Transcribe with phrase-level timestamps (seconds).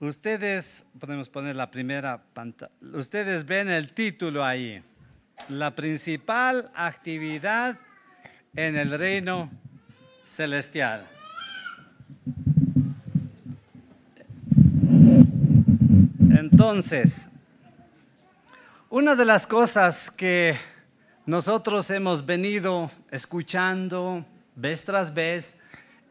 [0.00, 4.80] Ustedes, podemos poner la primera pantalla, ustedes ven el título ahí,
[5.48, 7.76] la principal actividad
[8.54, 9.50] en el reino
[10.24, 11.04] celestial.
[16.30, 17.28] Entonces,
[18.90, 20.56] una de las cosas que
[21.26, 24.24] nosotros hemos venido escuchando
[24.54, 25.56] vez tras vez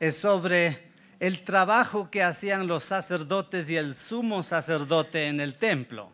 [0.01, 0.86] es sobre
[1.19, 6.11] el trabajo que hacían los sacerdotes y el sumo sacerdote en el templo.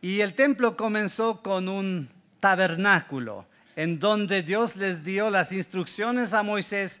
[0.00, 2.08] Y el templo comenzó con un
[2.40, 7.00] tabernáculo en donde Dios les dio las instrucciones a Moisés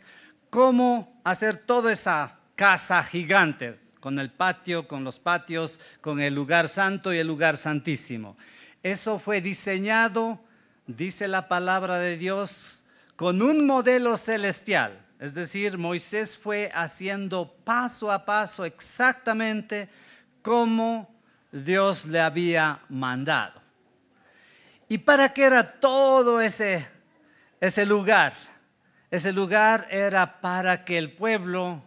[0.50, 6.68] cómo hacer toda esa casa gigante, con el patio, con los patios, con el lugar
[6.68, 8.36] santo y el lugar santísimo.
[8.82, 10.40] Eso fue diseñado,
[10.86, 12.84] dice la palabra de Dios,
[13.16, 15.05] con un modelo celestial.
[15.18, 19.88] Es decir, Moisés fue haciendo paso a paso exactamente
[20.42, 21.10] como
[21.50, 23.62] Dios le había mandado.
[24.88, 26.86] ¿Y para qué era todo ese,
[27.60, 28.34] ese lugar?
[29.10, 31.82] Ese lugar era para que el pueblo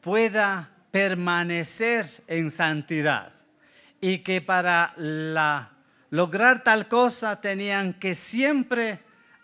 [0.00, 3.32] pueda permanecer en santidad
[4.00, 4.94] y que para
[6.10, 8.98] lograr tal cosa tenían que siempre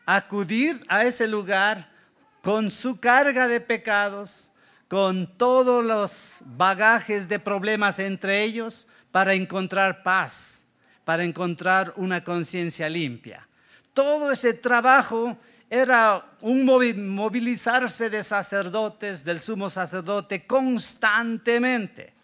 [0.06, 1.97] acudir a ese lugar
[2.42, 4.50] con su carga de pecados,
[4.88, 10.64] con todos los bagajes de problemas entre ellos, para encontrar paz,
[11.04, 13.46] para encontrar una conciencia limpia.
[13.94, 15.36] Todo ese trabajo
[15.70, 22.14] era un movilizarse de sacerdotes, del sumo sacerdote, constantemente.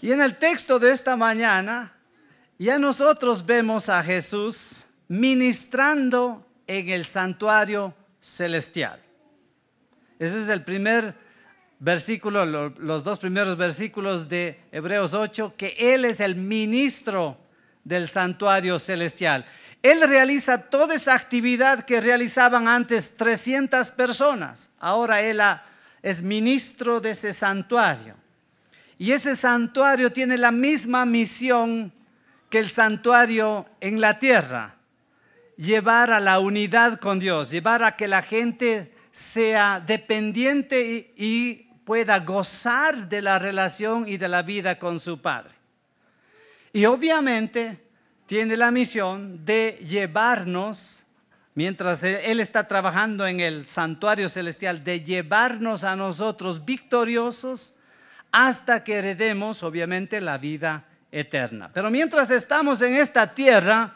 [0.00, 1.92] Y en el texto de esta mañana,
[2.58, 9.01] ya nosotros vemos a Jesús ministrando en el santuario celestial.
[10.22, 11.16] Ese es el primer
[11.80, 17.36] versículo, los dos primeros versículos de Hebreos 8, que Él es el ministro
[17.82, 19.44] del santuario celestial.
[19.82, 24.70] Él realiza toda esa actividad que realizaban antes 300 personas.
[24.78, 25.40] Ahora Él
[26.04, 28.14] es ministro de ese santuario.
[28.98, 31.92] Y ese santuario tiene la misma misión
[32.48, 34.76] que el santuario en la tierra.
[35.56, 42.20] Llevar a la unidad con Dios, llevar a que la gente sea dependiente y, pueda
[42.20, 45.50] gozar de la relación y de la vida con su Padre.
[46.72, 47.76] Y obviamente
[48.26, 51.02] tiene la misión de llevarnos,
[51.56, 57.74] mientras Él está trabajando en el santuario celestial, de llevarnos a nosotros victoriosos
[58.30, 61.68] hasta que heredemos, obviamente, la vida eterna.
[61.74, 63.92] Pero mientras estamos en esta tierra,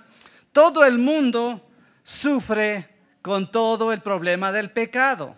[0.53, 1.65] todo el mundo
[2.03, 2.96] sufre
[3.27, 5.35] con todo el problema del pecado.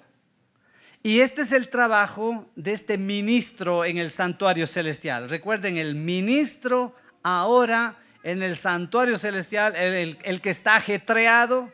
[1.03, 5.31] Y este es el trabajo de este ministro en el santuario celestial.
[5.31, 11.72] Recuerden, el ministro ahora en el santuario celestial, el, que está ajetreado,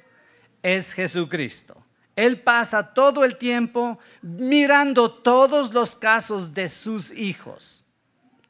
[0.63, 1.85] es Jesucristo.
[2.15, 7.87] Él pasa todo el tiempo mirando todos los casos de sus hijos.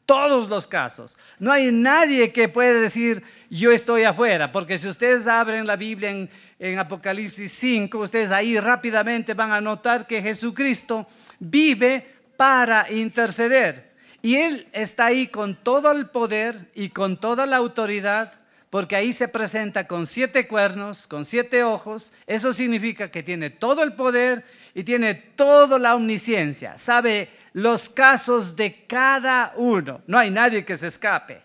[0.05, 1.17] Todos los casos.
[1.39, 6.11] No hay nadie que puede decir, yo estoy afuera, porque si ustedes abren la Biblia
[6.11, 11.07] en, Apocalipsis 5, ustedes ahí rápidamente van a notar que Jesucristo
[11.39, 12.07] vive
[12.37, 13.93] para interceder.
[14.23, 18.33] Y Él está ahí con todo el poder y con toda la autoridad,
[18.71, 22.13] porque ahí se presenta con siete cuernos, con siete ojos.
[22.27, 24.45] Eso significa que tiene todo el poder
[24.75, 26.77] y tiene toda la omnisciencia.
[26.79, 30.03] Sabe los casos de cada uno.
[30.07, 31.44] No hay nadie que se escape.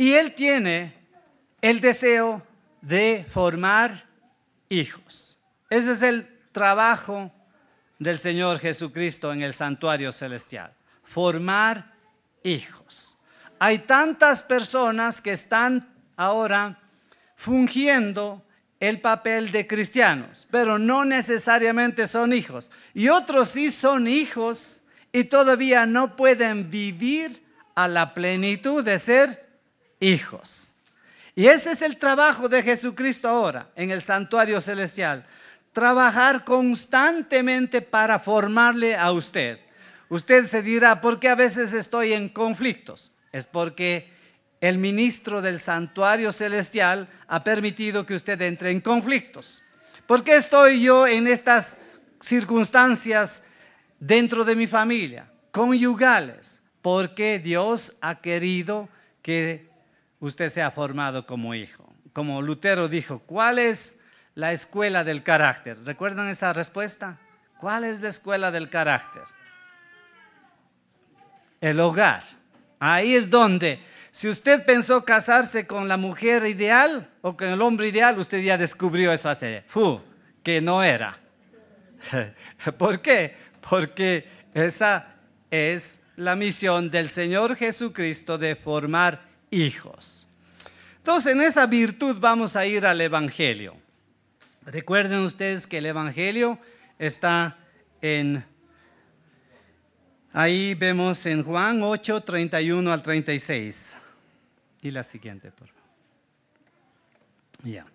[0.00, 0.94] Y Él tiene
[1.60, 2.42] el deseo
[2.80, 4.06] de formar
[4.70, 5.38] hijos.
[5.68, 7.30] Ese es el trabajo
[7.98, 10.72] del Señor Jesucristo en el santuario celestial.
[11.04, 11.92] Formar
[12.42, 13.18] hijos.
[13.58, 16.78] Hay tantas personas que están ahora
[17.36, 18.42] fungiendo
[18.80, 22.70] el papel de cristianos, pero no necesariamente son hijos.
[22.94, 24.80] Y otros sí son hijos
[25.12, 27.44] y todavía no pueden vivir
[27.74, 29.49] a la plenitud de ser
[30.00, 30.72] hijos.
[31.36, 35.24] Y ese es el trabajo de Jesucristo ahora en el santuario celestial.
[35.72, 39.60] Trabajar constantemente para formarle a usted.
[40.08, 43.12] Usted se dirá, ¿por qué a veces estoy en conflictos?
[43.30, 44.10] Es porque
[44.60, 49.62] el ministro del santuario celestial ha permitido que usted entre en conflictos.
[50.06, 51.78] ¿Por qué estoy yo en estas
[52.20, 53.44] circunstancias
[54.00, 56.60] dentro de mi familia, conyugales?
[56.82, 58.88] Porque Dios ha querido
[59.22, 59.69] que
[60.20, 61.92] usted sea formado como hijo.
[62.12, 63.98] Como Lutero dijo, ¿cuál es
[64.34, 65.78] la escuela del carácter?
[65.84, 67.18] ¿Recuerdan esa respuesta?
[67.58, 69.22] ¿Cuál es la escuela del carácter?
[71.60, 72.22] el hogar.
[72.78, 73.78] Ahí es donde,
[74.10, 78.56] si usted pensó casarse con la mujer ideal o con el hombre ideal, usted ya
[78.56, 79.64] descubrió eso hace,
[80.42, 81.18] que no era.
[82.78, 83.36] ¿Por qué?
[83.68, 85.14] Porque esa
[85.50, 89.20] es la misión del Señor Jesucristo de formar
[89.50, 90.28] hijos.
[90.98, 93.74] Entonces, en esa virtud vamos a ir al Evangelio.
[94.64, 96.58] Recuerden ustedes que el Evangelio
[96.98, 97.56] está
[98.02, 98.44] en...
[100.32, 103.96] Ahí vemos en Juan 8, 31 al 36.
[104.82, 105.82] Y la siguiente, por favor.
[107.64, 107.86] Ya.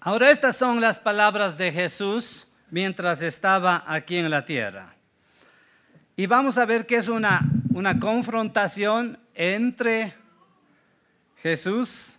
[0.00, 4.94] Ahora estas son las palabras de Jesús mientras estaba aquí en la tierra.
[6.16, 7.40] Y vamos a ver que es una,
[7.72, 10.14] una confrontación entre
[11.42, 12.16] Jesús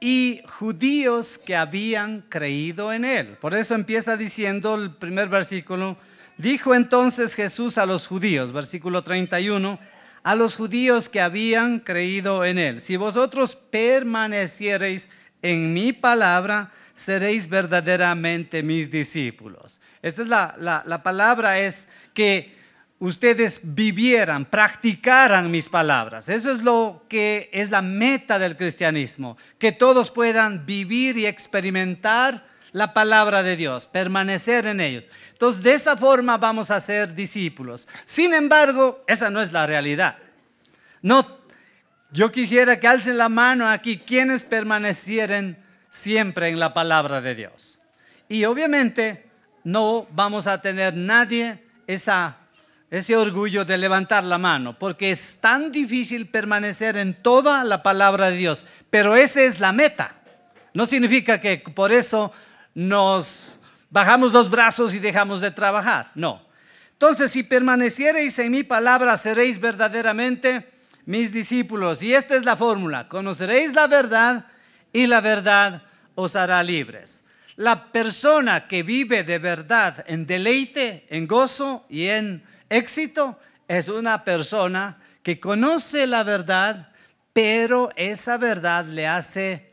[0.00, 3.38] y judíos que habían creído en él.
[3.40, 5.96] Por eso empieza diciendo el primer versículo,
[6.36, 9.78] dijo entonces Jesús a los judíos, versículo 31,
[10.24, 15.10] a los judíos que habían creído en él, si vosotros permaneciereis
[15.42, 19.80] en mi palabra, seréis verdaderamente mis discípulos.
[20.04, 22.54] Esta es la, la, palabra, es que
[22.98, 26.28] ustedes vivieran, practicaran mis palabras.
[26.28, 32.44] Eso es lo que es la meta del cristianismo, que todos puedan vivir y experimentar
[32.72, 35.04] la palabra de Dios, permanecer en ellos.
[35.32, 37.88] Entonces, de esa forma vamos a ser discípulos.
[38.04, 40.18] Sin embargo, esa no es la realidad.
[41.00, 41.26] No,
[42.12, 45.56] yo quisiera que alcen la mano aquí quienes permanecieran
[45.88, 47.78] siempre en la palabra de Dios.
[48.28, 49.32] Y obviamente
[49.64, 52.36] no vamos a tener nadie esa,
[52.90, 58.30] ese orgullo de levantar la mano, porque es tan difícil permanecer en toda la palabra
[58.30, 58.66] de Dios.
[58.90, 60.14] Pero esa es la meta.
[60.74, 62.32] No significa que por eso
[62.74, 66.06] nos bajamos los brazos y dejamos de trabajar.
[66.14, 66.42] No.
[66.92, 70.70] Entonces, si permaneciereis en mi palabra, seréis verdaderamente
[71.06, 72.02] mis discípulos.
[72.02, 73.08] Y esta es la fórmula.
[73.08, 74.46] Conoceréis la verdad
[74.92, 75.82] y la verdad
[76.14, 77.23] os hará libres.
[77.56, 84.24] La persona que vive de verdad en deleite, en gozo y en éxito es una
[84.24, 86.90] persona que conoce la verdad,
[87.32, 89.70] pero esa verdad le hace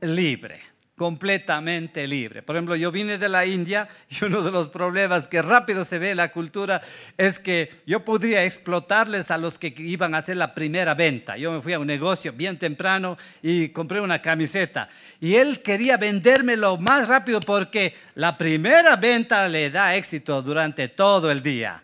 [0.00, 0.71] libre
[1.02, 2.42] completamente libre.
[2.42, 5.98] Por ejemplo, yo vine de la India y uno de los problemas que rápido se
[5.98, 6.80] ve en la cultura
[7.18, 11.36] es que yo podría explotarles a los que iban a hacer la primera venta.
[11.36, 14.88] Yo me fui a un negocio bien temprano y compré una camiseta
[15.20, 21.32] y él quería vendérmelo más rápido porque la primera venta le da éxito durante todo
[21.32, 21.82] el día.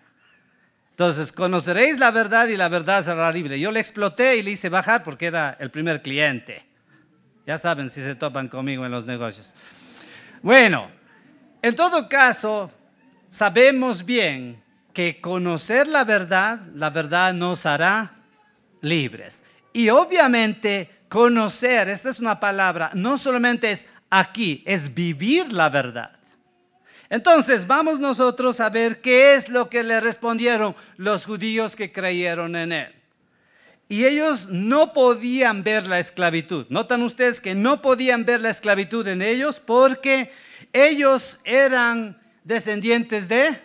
[0.90, 3.58] Entonces, conoceréis la verdad y la verdad será libre.
[3.58, 6.67] Yo le exploté y le hice bajar porque era el primer cliente.
[7.48, 9.54] Ya saben si se topan conmigo en los negocios.
[10.42, 10.90] Bueno,
[11.62, 12.70] en todo caso,
[13.30, 14.62] sabemos bien
[14.92, 18.16] que conocer la verdad, la verdad nos hará
[18.82, 19.42] libres.
[19.72, 26.10] Y obviamente conocer, esta es una palabra, no solamente es aquí, es vivir la verdad.
[27.08, 32.56] Entonces vamos nosotros a ver qué es lo que le respondieron los judíos que creyeron
[32.56, 32.97] en él.
[33.88, 36.66] Y ellos no podían ver la esclavitud.
[36.68, 40.30] Notan ustedes que no podían ver la esclavitud en ellos porque
[40.74, 43.58] ellos eran descendientes de,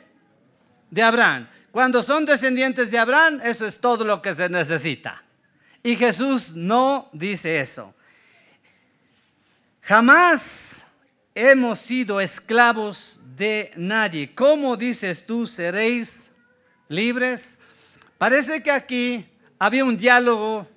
[0.91, 1.47] de Abraham.
[1.71, 5.23] Cuando son descendientes de Abraham, eso es todo lo que se necesita.
[5.81, 7.93] Y Jesús no dice eso.
[9.81, 10.85] Jamás
[11.35, 14.33] hemos sido esclavos de nadie.
[14.33, 16.29] ¿Cómo dices tú seréis
[16.87, 17.57] libres?
[18.17, 19.25] Parece que aquí
[19.65, 20.67] había un diálogo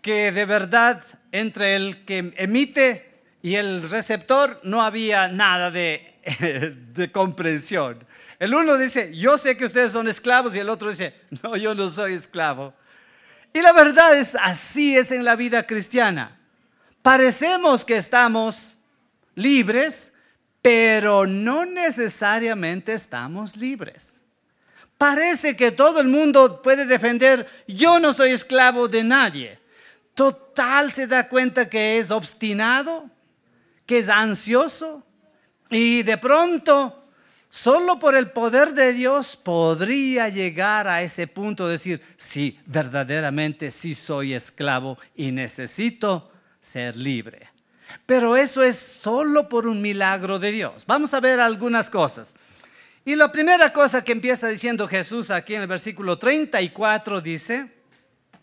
[0.00, 8.04] que de verdad entre el que emite y el receptor no había nada de, comprensión.
[8.40, 11.72] El uno dice, yo sé que ustedes son esclavos y el otro dice, no, yo
[11.76, 12.74] no soy esclavo.
[13.52, 16.36] Y la verdad es, así es en la vida cristiana.
[17.00, 18.76] Parecemos que estamos
[19.36, 20.14] libres,
[20.60, 24.21] pero no necesariamente estamos libres.
[25.02, 29.58] Parece que todo el mundo puede defender, yo no soy esclavo de nadie.
[30.14, 33.10] Total se da cuenta que es obstinado,
[33.84, 35.04] que es ansioso
[35.70, 37.04] y de pronto,
[37.50, 43.72] solo por el poder de Dios podría llegar a ese punto de decir, sí, verdaderamente
[43.72, 46.30] sí soy esclavo y necesito
[46.60, 47.48] ser libre.
[48.06, 50.86] Pero eso es solo por un milagro de Dios.
[50.86, 52.36] Vamos a ver algunas cosas.
[53.04, 57.68] Y la primera cosa que empieza diciendo Jesús aquí en el versículo 34 dice,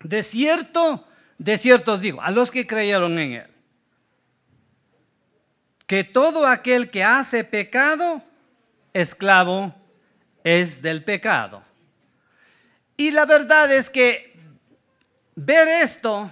[0.04, 3.48] de cierto, de cierto os digo, a los que creyeron en Él.
[5.88, 8.22] que todo aquel que hace pecado,
[8.94, 9.74] esclavo
[10.44, 11.64] es del pecado.
[12.96, 14.38] Y la verdad es que
[15.36, 16.30] ver esto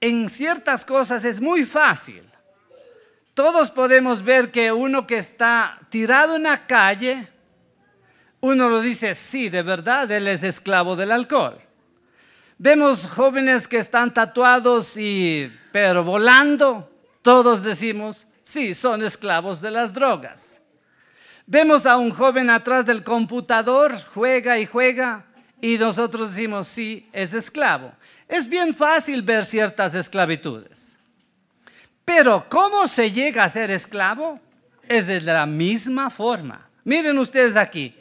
[0.00, 2.25] en ciertas cosas es muy fácil.
[3.36, 7.28] Todos podemos ver que uno que está tirado en la calle,
[8.40, 11.60] uno lo dice, sí, de verdad, él es esclavo del alcohol.
[12.56, 16.90] Vemos jóvenes que están tatuados y pero volando,
[17.20, 20.58] todos decimos, sí, son esclavos de las drogas.
[21.44, 25.26] Vemos a un joven atrás del computador, juega y juega,
[25.60, 27.92] y nosotros decimos, sí, es esclavo.
[28.28, 30.95] Es bien fácil ver ciertas esclavitudes.
[32.06, 34.40] Pero ¿cómo se llega a ser esclavo?
[34.88, 36.66] Es de la misma forma.
[36.84, 37.94] Miren ustedes aquí,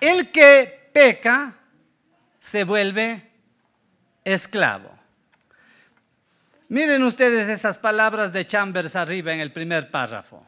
[0.00, 1.54] el que peca
[2.40, 3.20] se vuelve
[4.24, 4.96] esclavo.
[6.68, 10.46] Miren ustedes esas palabras de Chambers arriba en el primer párrafo.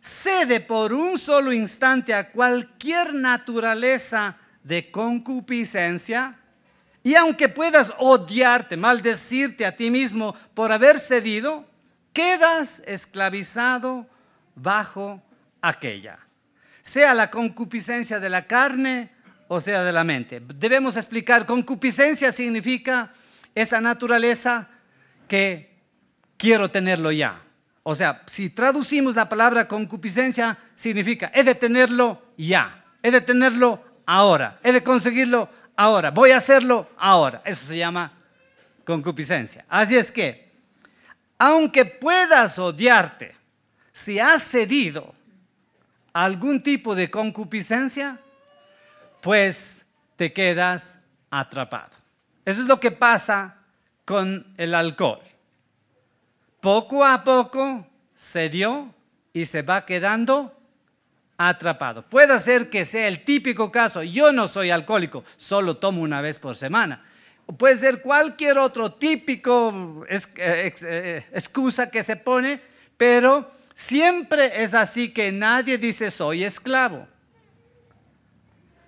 [0.00, 6.34] Cede por un solo instante a cualquier naturaleza de concupiscencia
[7.04, 11.71] y aunque puedas odiarte, maldecirte a ti mismo por haber cedido,
[12.12, 14.06] quedas esclavizado
[14.54, 15.22] bajo
[15.60, 16.18] aquella.
[16.82, 19.10] Sea la concupiscencia de la carne
[19.48, 20.40] o sea de la mente.
[20.40, 23.12] Debemos explicar, concupiscencia significa
[23.54, 24.68] esa naturaleza
[25.28, 25.70] que
[26.38, 27.42] quiero tenerlo ya.
[27.82, 33.82] O sea, si traducimos la palabra concupiscencia, significa, he de tenerlo ya, he de tenerlo
[34.06, 37.42] ahora, he de conseguirlo ahora, voy a hacerlo ahora.
[37.44, 38.12] Eso se llama
[38.84, 39.66] concupiscencia.
[39.68, 40.41] Así es que,
[41.42, 43.34] aunque puedas odiarte,
[43.92, 45.12] si has cedido
[46.12, 48.16] algún tipo de concupiscencia,
[49.20, 49.84] pues
[50.14, 51.00] te quedas
[51.32, 51.90] atrapado.
[52.44, 53.56] Eso es lo que pasa
[54.04, 55.18] con el alcohol.
[56.60, 58.94] Poco a poco se dio
[59.32, 60.56] y se va quedando
[61.36, 62.02] atrapado.
[62.02, 66.38] Puede ser que sea el típico caso, yo no soy alcohólico, solo tomo una vez
[66.38, 67.04] por semana.
[67.58, 72.60] Puede ser cualquier otro típico eh, eh, excusa que se pone,
[72.96, 77.06] pero siempre es así que nadie dice soy esclavo.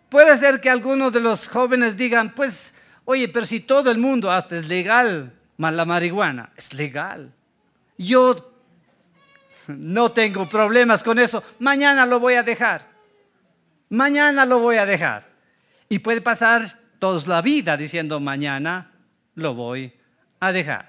[0.09, 4.31] Puede ser que algunos de los jóvenes digan, pues, oye, pero si todo el mundo
[4.31, 7.33] hasta es legal la marihuana, es legal.
[7.97, 8.53] Yo
[9.67, 11.43] no tengo problemas con eso.
[11.59, 12.87] Mañana lo voy a dejar.
[13.89, 15.27] Mañana lo voy a dejar.
[15.89, 18.91] Y puede pasar toda la vida diciendo mañana
[19.35, 19.93] lo voy
[20.41, 20.89] a dejar.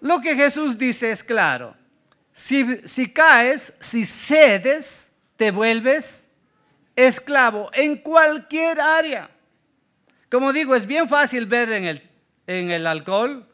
[0.00, 1.74] Lo que Jesús dice es claro.
[2.32, 6.28] Si, si caes, si cedes, te vuelves
[6.94, 9.28] esclavo en cualquier área.
[10.30, 12.08] Como digo, es bien fácil ver en el,
[12.46, 13.44] en el alcohol,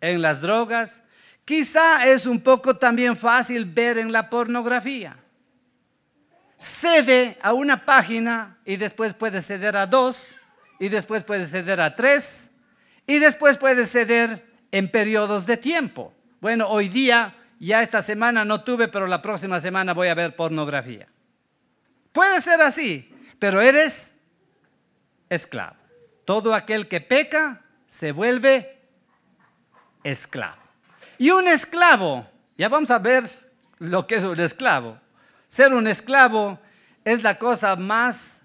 [0.00, 1.02] en las drogas,
[1.44, 5.14] Quizá es un poco también fácil ver en la pornografía.
[6.58, 10.38] Cede a una página y después puede ceder a dos
[10.78, 12.50] y después puede ceder a tres
[13.06, 16.12] y después puede ceder en periodos de tiempo.
[16.40, 20.36] Bueno, hoy día, ya esta semana no tuve, pero la próxima semana voy a ver
[20.36, 21.06] pornografía.
[22.12, 24.14] Puede ser así, pero eres
[25.28, 25.76] esclavo.
[26.24, 28.78] Todo aquel que peca se vuelve
[30.02, 30.62] esclavo.
[31.18, 32.26] Y un esclavo,
[32.56, 33.24] ya vamos a ver
[33.78, 34.98] lo que es un esclavo.
[35.48, 36.58] Ser un esclavo
[37.04, 38.40] es la cosa más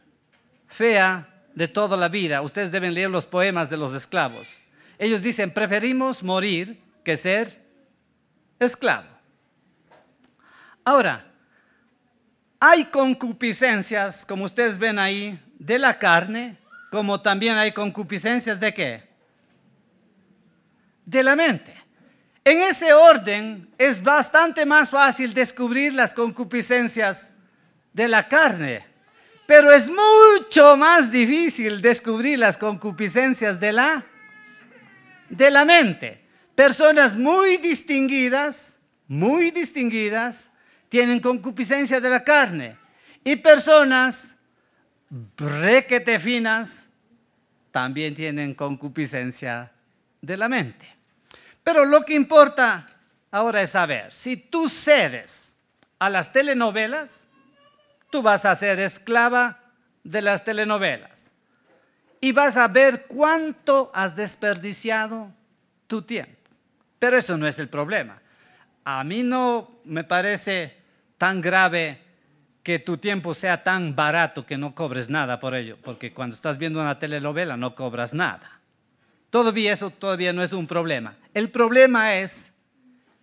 [0.68, 2.42] fea de toda la vida.
[2.42, 4.60] Ustedes deben leer los poemas de los esclavos.
[4.98, 7.60] Ellos dicen, preferimos morir que ser
[8.60, 9.08] esclavo.
[10.84, 11.26] Ahora,
[12.60, 16.58] hay concupiscencias, como ustedes ven ahí, de la carne,
[16.92, 19.04] como también hay concupiscencias de qué?
[21.06, 21.76] De la mente.
[22.44, 27.32] En ese orden es bastante más fácil descubrir las concupiscencias
[27.94, 28.86] de la carne,
[29.50, 34.06] pero es mucho más difícil descubrir las concupiscencias de la
[35.28, 36.24] de la mente.
[36.54, 38.78] Personas muy distinguidas,
[39.08, 40.52] muy distinguidas,
[40.88, 42.78] tienen concupiscencia de la carne
[43.24, 44.36] y personas
[45.36, 46.86] requete finas
[47.72, 49.72] también tienen concupiscencia
[50.22, 50.88] de la mente.
[51.64, 52.86] Pero lo que importa
[53.32, 55.56] ahora es saber, si tú cedes
[55.98, 57.26] a las telenovelas,
[58.10, 59.60] tú vas a ser esclava
[60.04, 61.32] de las telenovelas.
[62.22, 65.32] Y vas a ver cuánto has desperdiciado
[65.88, 66.36] tu tiempo.
[67.00, 68.20] Pero eso no es el problema.
[68.84, 70.76] A mí no me parece
[71.18, 72.02] tan grave
[72.64, 76.58] que tu tiempo sea tan barato que no cobres nada por ello, porque cuando estás
[76.58, 78.60] viendo una telenovela no cobras nada.
[79.30, 81.16] Todavía eso todavía no es un problema.
[81.34, 82.52] El problema es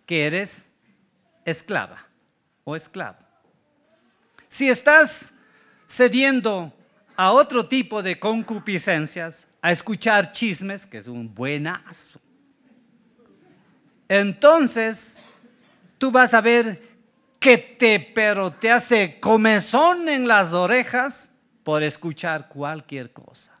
[0.05, 0.71] que eres
[1.45, 2.05] esclava
[2.63, 3.26] o esclavo.
[4.49, 5.33] Si estás
[5.87, 6.73] cediendo
[7.15, 12.21] a otro tipo de concupiscencias, a escuchar chismes, que es un buenazo,
[14.07, 15.19] entonces
[15.97, 16.81] tú vas a ver
[17.39, 21.29] que te, pero te hace comezón en las orejas
[21.63, 23.53] por escuchar cualquier cosa.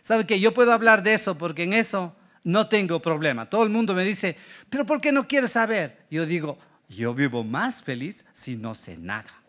[0.00, 3.48] ¿Sabe que yo puedo hablar de eso porque en eso no tengo problema?
[3.48, 4.36] Todo el mundo me dice,
[4.68, 6.04] pero ¿por qué no quieres saber?
[6.10, 9.43] Yo digo, yo vivo más feliz si no sé nada.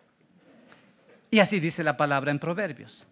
[1.36, 3.08] Y así dice la palabra en Proverbios.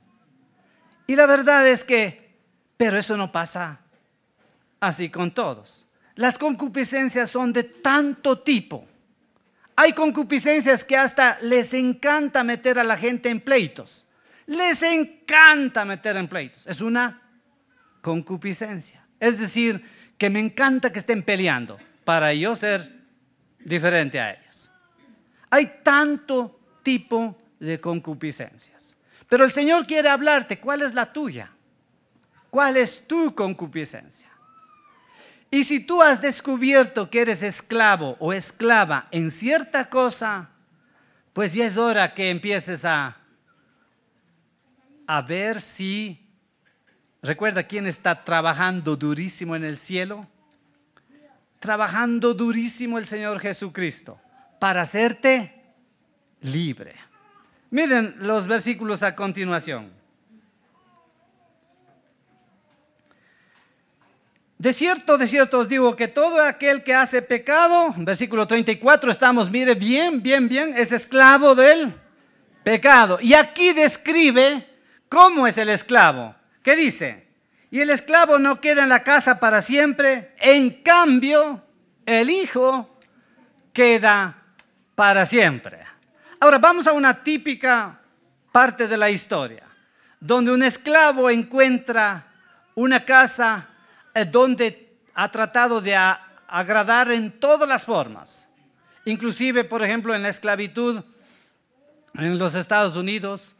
[1.08, 2.38] Y la verdad es que,
[2.78, 3.82] pero eso no pasa
[4.80, 5.88] así con todos.
[6.16, 8.88] Las concupiscencias son de tanto tipo.
[9.76, 14.06] Hay concupiscencias que hasta les encanta meter a la gente en pleitos.
[14.46, 16.66] Les encanta meter en pleitos.
[16.66, 17.22] Es una
[18.02, 19.06] concupiscencia.
[19.20, 19.86] Es decir,
[20.18, 22.90] que me encanta que estén peleando para yo ser
[23.60, 24.72] diferente a ellos.
[25.50, 28.96] Hay tanto tipo de concupiscencias.
[29.30, 31.52] Pero el Señor quiere hablarte, ¿cuál es la tuya?
[32.50, 34.30] ¿Cuál es tu concupiscencia?
[35.50, 40.50] Y si tú has descubierto que eres esclavo o esclava en cierta cosa,
[41.32, 43.18] pues ya es hora que empieces a,
[45.08, 46.20] a ver si,
[47.22, 50.28] recuerda quién está trabajando durísimo en el cielo,
[51.60, 54.20] trabajando durísimo el Señor Jesucristo
[54.60, 55.64] para hacerte
[56.42, 57.13] libre.
[57.74, 59.92] Miren los versículos a continuación.
[64.60, 69.50] De cierto, de cierto os digo que todo aquel que hace pecado, versículo 34, estamos,
[69.50, 71.92] mire, bien, bien, bien, es esclavo del
[72.64, 73.18] pecado.
[73.20, 74.64] Y aquí describe
[75.10, 76.36] cómo es el esclavo.
[76.62, 77.26] ¿Qué dice?
[77.72, 81.64] Y el esclavo no queda en la casa para siempre, en cambio,
[82.06, 82.88] el hijo
[83.74, 84.44] queda
[84.94, 85.93] para siempre.
[86.44, 87.98] Ahora vamos a una típica
[88.52, 89.64] parte de la historia,
[90.20, 92.28] donde un esclavo encuentra
[92.76, 93.70] una casa
[94.14, 98.50] eh, donde ha tratado de agradar en todas las formas.
[99.06, 101.02] Inclusive, por ejemplo, en la esclavitud
[102.14, 103.56] en los Estados Unidos,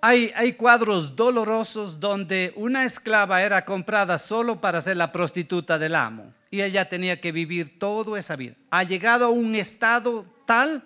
[0.00, 5.94] hay, hay, cuadros dolorosos donde una esclava era comprada solo para ser la prostituta del
[5.94, 8.56] amo y ella tenía que vivir toda esa vida.
[8.70, 10.82] Ha llegado a un estado tal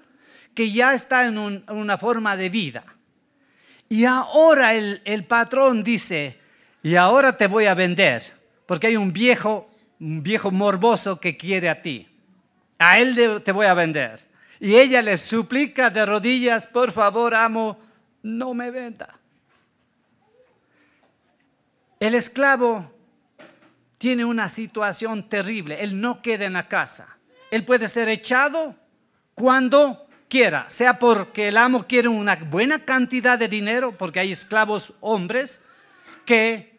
[0.55, 2.85] que ya está en una forma de vida.
[3.89, 6.39] Y ahora el, el, patrón dice,
[6.83, 8.23] y ahora te voy a vender,
[8.67, 12.09] porque hay un viejo, un viejo morboso que quiere a ti.
[12.79, 14.21] A él te voy a vender.
[14.61, 17.79] Y ella le suplica de rodillas, por favor, amo,
[18.23, 19.19] no me venda.
[22.01, 22.91] El esclavo
[23.99, 25.83] tiene una situación terrible.
[25.83, 27.17] Él no queda en la casa.
[27.51, 28.75] Él puede ser echado
[29.35, 30.04] cuando
[30.69, 35.61] sea porque el amo quiere una buena cantidad de dinero, porque hay esclavos hombres
[36.27, 36.77] que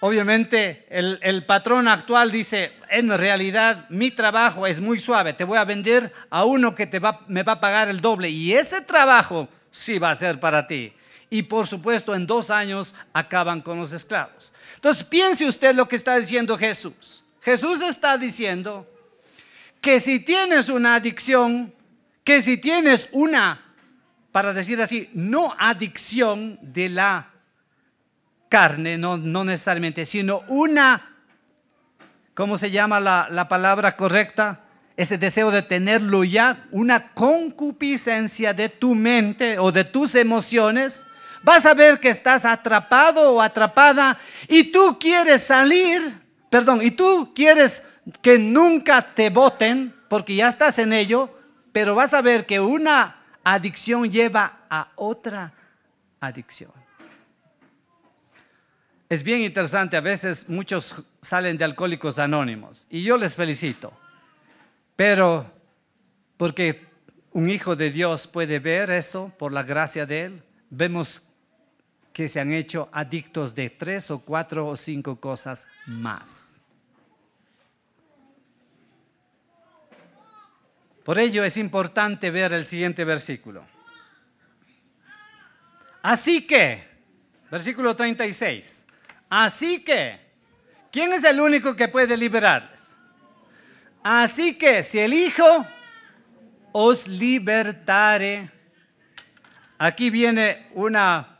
[0.00, 5.64] obviamente el, patrón actual dice, en realidad mi trabajo es muy suave, te voy a
[5.64, 9.48] vender a uno que te va, me va a pagar el doble y ese trabajo
[9.70, 10.92] sí va a ser para ti.
[11.30, 14.52] Y por supuesto en dos años acaban con los esclavos.
[14.76, 17.24] Entonces piense usted lo que está diciendo Jesús.
[17.40, 18.86] Jesús está diciendo
[19.80, 21.72] que si tienes una adicción,
[22.24, 23.62] que si tienes una,
[24.30, 27.30] para decir así, no adicción de la
[28.48, 31.16] carne, no, no necesariamente, sino una,
[32.34, 34.60] ¿cómo se llama la, la palabra correcta?
[34.96, 41.04] Ese deseo de tenerlo ya, una concupiscencia de tu mente o de tus emociones,
[41.42, 46.00] vas a ver que estás atrapado o atrapada y tú quieres salir,
[46.50, 47.84] perdón, y tú quieres
[48.20, 51.30] que nunca te voten porque ya estás en ello,
[51.72, 55.52] pero vas a ver que una adicción lleva a otra
[56.20, 56.70] adicción.
[59.08, 63.92] Es bien interesante, a veces muchos salen de alcohólicos anónimos y yo les felicito,
[64.96, 65.50] pero
[66.38, 66.86] porque
[67.32, 71.22] un hijo de Dios puede ver eso por la gracia de Él, vemos
[72.12, 76.51] que se han hecho adictos de tres o cuatro o cinco cosas más.
[81.04, 83.64] Por ello es importante ver el siguiente versículo.
[86.02, 86.84] Así que,
[87.50, 88.86] versículo 36,
[89.28, 90.20] así que,
[90.90, 92.96] ¿quién es el único que puede liberarles?
[94.02, 95.66] Así que si el Hijo
[96.72, 98.50] os libertare,
[99.78, 101.38] aquí viene una,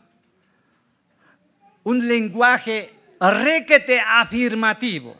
[1.83, 5.16] un lenguaje requete afirmativo.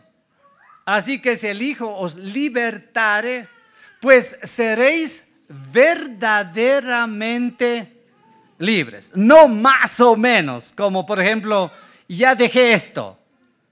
[0.85, 3.49] Así que si el Hijo os libertare,
[4.03, 7.91] pues seréis verdaderamente
[8.59, 9.13] libres.
[9.15, 11.71] No más o menos, como por ejemplo,
[12.09, 13.17] ya dejé esto,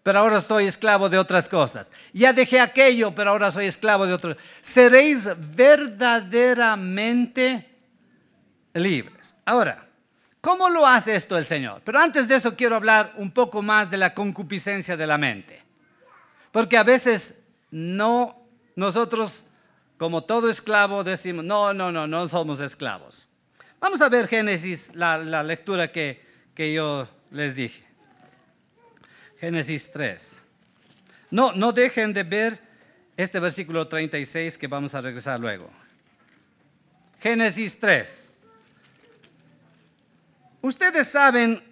[0.05, 1.91] pero ahora soy esclavo de otras cosas.
[2.13, 4.37] Ya dejé aquello, pero ahora soy esclavo de otro.
[4.63, 7.69] Seréis verdaderamente
[8.75, 9.35] libres.
[9.45, 9.85] Ahora,
[10.41, 11.83] ¿cómo lo hace esto el Señor?
[11.85, 15.61] Pero antes de eso quiero hablar un poco más de la concupiscencia de la mente.
[16.53, 17.35] Porque a veces
[17.73, 18.37] no,
[18.77, 19.47] nosotros
[20.01, 23.29] como todo esclavo decimos, no, no, no, no somos esclavos.
[23.81, 27.85] Vamos a ver Génesis, la, lectura que, que yo les dije.
[29.39, 30.41] Génesis 3.
[31.31, 32.59] No, no dejen de ver
[33.15, 35.71] este versículo 36 que vamos a regresar luego.
[37.21, 38.31] Génesis 3.
[40.63, 41.63] Ustedes saben,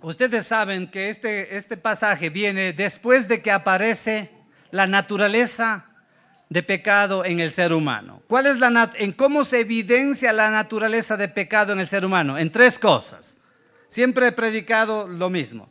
[0.00, 4.30] ustedes saben que este, este pasaje viene después de que aparece
[4.70, 5.87] la naturaleza
[6.48, 8.22] de pecado en el ser humano.
[8.26, 12.38] ¿Cuál es la en cómo se evidencia la naturaleza de pecado en el ser humano?
[12.38, 13.36] En tres cosas.
[13.88, 15.68] Siempre he predicado lo mismo.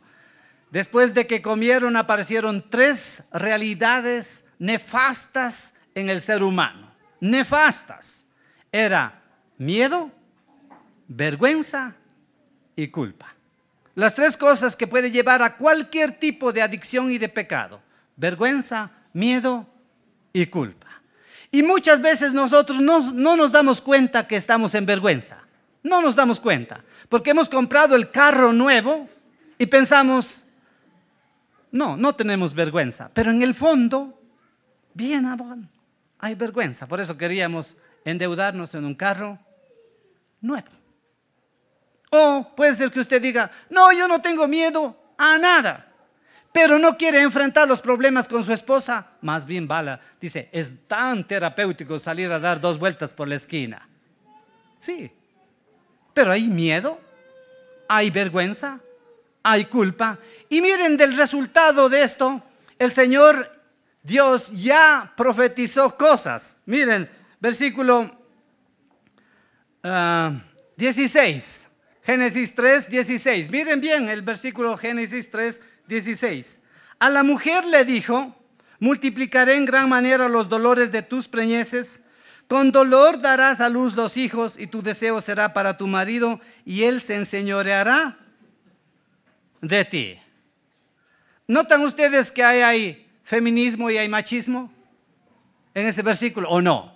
[0.70, 6.90] Después de que comieron aparecieron tres realidades nefastas en el ser humano.
[7.20, 8.24] Nefastas.
[8.70, 9.20] Era
[9.56, 10.10] miedo,
[11.08, 11.96] vergüenza
[12.76, 13.34] y culpa.
[13.94, 17.80] Las tres cosas que puede llevar a cualquier tipo de adicción y de pecado.
[18.16, 19.66] Vergüenza, miedo
[20.40, 20.86] y culpa.
[21.50, 25.38] Y muchas veces nosotros no, no nos damos cuenta que estamos en vergüenza.
[25.82, 26.84] No nos damos cuenta.
[27.08, 29.08] Porque hemos comprado el carro nuevo
[29.58, 30.44] y pensamos,
[31.72, 34.18] no, no tenemos vergüenza, pero en el fondo,
[34.94, 35.26] bien,
[36.18, 36.86] hay vergüenza.
[36.86, 39.38] Por eso queríamos endeudarnos en un carro
[40.40, 40.68] nuevo.
[42.10, 45.87] O puede ser que usted diga, no, yo no tengo miedo a nada,
[46.52, 49.06] pero no quiere enfrentar los problemas con su esposa.
[49.20, 53.86] Más bien bala, dice, es tan terapéutico salir a dar dos vueltas por la esquina.
[54.78, 55.10] Sí,
[56.14, 56.98] pero hay miedo,
[57.88, 58.80] hay vergüenza,
[59.42, 60.18] hay culpa.
[60.48, 62.42] Y miren del resultado de esto,
[62.78, 63.50] el Señor
[64.02, 66.56] Dios ya profetizó cosas.
[66.66, 67.08] Miren,
[67.40, 68.10] versículo
[69.82, 71.68] 16, ah,
[72.04, 73.50] Génesis 3, 16.
[73.50, 75.77] Miren bien el versículo Génesis 3, 16.
[76.98, 78.34] A la mujer le dijo,
[78.78, 82.02] multiplicaré en gran manera los dolores de tus preñeces.
[82.46, 86.84] Con dolor darás a luz dos hijos y tu deseo será para tu marido y
[86.84, 88.18] él se enseñoreará
[89.60, 90.18] de ti.
[91.46, 94.72] ¿Notan ustedes que hay, hay feminismo y hay machismo
[95.74, 96.92] en ese versículo o no?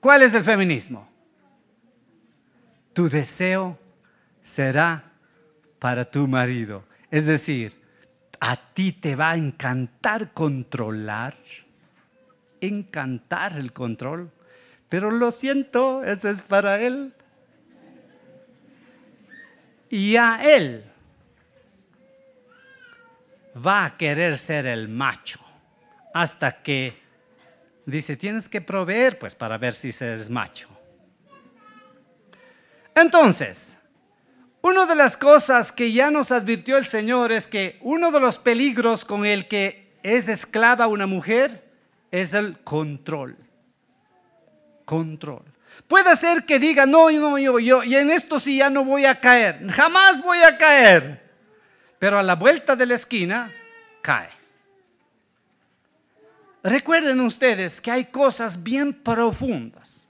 [0.00, 1.08] ¿Cuál es el feminismo?
[2.92, 3.78] Tu deseo
[4.42, 5.04] será
[5.78, 6.84] para tu marido.
[7.10, 7.74] Es decir,
[8.38, 11.34] a ti te va a encantar controlar,
[12.60, 14.30] encantar el control,
[14.88, 17.12] pero lo siento, eso es para él.
[19.90, 20.84] Y a él
[23.54, 25.40] va a querer ser el macho
[26.14, 26.94] hasta que
[27.86, 30.68] dice, tienes que proveer pues para ver si eres macho.
[32.94, 33.76] Entonces,
[34.62, 38.38] una de las cosas que ya nos advirtió el Señor es que uno de los
[38.38, 41.64] peligros con el que es esclava una mujer
[42.10, 43.36] es el control.
[44.84, 45.42] Control.
[45.88, 49.06] Puede ser que diga, no, no, yo, yo, y en esto sí ya no voy
[49.06, 51.30] a caer, jamás voy a caer.
[51.98, 53.50] Pero a la vuelta de la esquina
[54.02, 54.28] cae.
[56.62, 60.06] Recuerden ustedes que hay cosas bien profundas,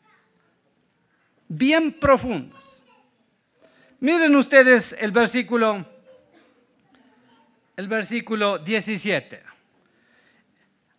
[1.49, 2.70] bien profundas
[4.03, 5.85] Miren ustedes el versículo,
[7.77, 9.43] el versículo 17.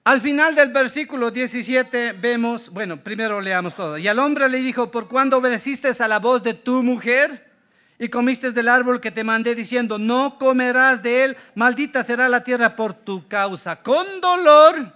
[0.03, 3.97] Al final del versículo 17 vemos, bueno, primero leamos todo.
[3.97, 7.49] Y al hombre le dijo, ¿por cuándo obedeciste a la voz de tu mujer?
[7.97, 12.43] Y comiste del árbol que te mandé diciendo, no comerás de él, maldita será la
[12.43, 13.77] tierra por tu causa.
[13.77, 14.93] Con dolor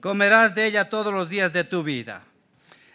[0.00, 2.22] comerás de ella todos los días de tu vida.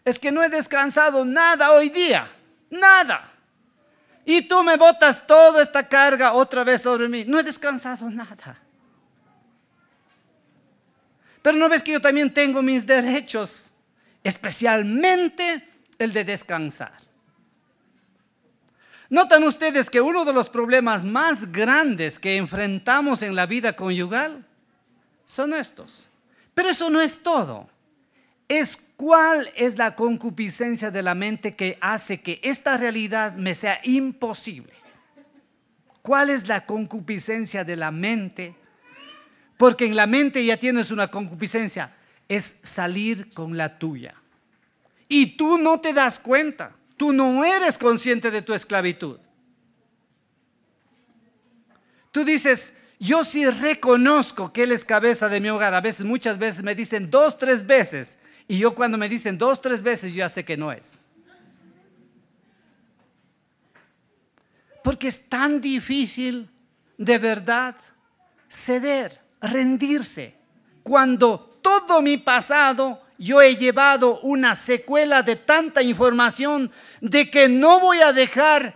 [0.06, 2.30] Es que no he descansado nada hoy día.
[2.70, 3.32] Nada.
[4.26, 7.24] Y tú me botas toda esta carga otra vez sobre mí.
[7.26, 8.58] No he descansado nada.
[11.42, 13.72] Pero no ves que yo también tengo mis derechos,
[14.24, 15.66] especialmente
[15.98, 16.92] el de descansar.
[19.10, 24.46] Notan ustedes que uno de los problemas más grandes que enfrentamos en la vida conyugal
[25.26, 26.10] son estos.
[26.54, 27.70] Pero eso no es todo.
[28.48, 33.80] Es ¿Cuál es la concupiscencia de la mente que hace que esta realidad me sea
[33.84, 34.74] imposible?
[36.02, 38.56] ¿Cuál es la concupiscencia de la mente?
[39.56, 41.94] Porque en la mente ya tienes una concupiscencia.
[42.28, 44.16] es salir con la tuya.
[45.08, 49.18] Y tú no te das cuenta, tú no eres consciente de tu esclavitud.
[52.12, 55.74] Tú dices, yo sí reconozco que Él es cabeza de mi hogar.
[55.74, 58.18] A veces, muchas veces me dicen dos, tres veces.
[58.48, 61.00] Y yo cuando me dicen dos, tres veces, yo ya sé que no es.
[64.84, 66.50] Porque es tan difícil
[66.98, 67.76] de verdad
[68.50, 70.36] ceder, rendirse,
[70.82, 77.80] cuando todo mi pasado yo he llevado una secuela de tanta información de que no
[77.80, 78.76] voy a dejar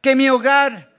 [0.00, 0.90] que mi hogar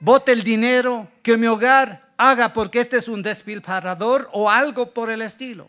[0.00, 5.10] bote el dinero, que mi hogar haga porque este es un despilfarrador o algo por
[5.10, 5.68] el estilo.